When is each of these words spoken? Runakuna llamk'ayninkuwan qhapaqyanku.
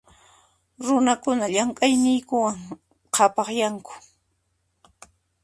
Runakuna 0.85 1.45
llamk'ayninkuwan 1.53 2.57
qhapaqyanku. 3.13 3.93